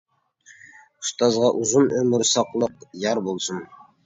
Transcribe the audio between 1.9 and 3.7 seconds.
ئۆمۈر، ساقلىق يار بولسۇن!